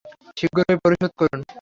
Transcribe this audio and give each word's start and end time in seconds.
শীঘ্রই 0.37 0.77
পরিশোধ 0.83 1.11
করুন। 1.17 1.41